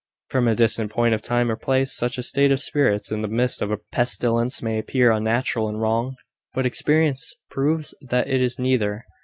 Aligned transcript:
From 0.29 0.47
a 0.47 0.55
distant 0.55 0.89
point 0.91 1.13
of 1.13 1.21
time 1.21 1.51
or 1.51 1.55
place, 1.55 1.93
such 1.95 2.17
a 2.17 2.23
state 2.23 2.51
of 2.51 2.59
spirits 2.59 3.11
in 3.11 3.21
the 3.21 3.27
midst 3.27 3.61
of 3.61 3.69
a 3.69 3.77
pestilence 3.77 4.59
may 4.59 4.79
appear 4.79 5.11
unnatural 5.11 5.69
and 5.69 5.79
wrong; 5.79 6.15
but 6.55 6.65
experience 6.65 7.35
proves 7.51 7.93
that 8.01 8.27
it 8.27 8.41
is 8.41 8.57
neither. 8.57 9.05